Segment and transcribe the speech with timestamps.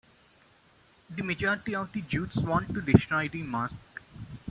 [1.15, 4.01] The majority of the Jews want to destroy the mosque.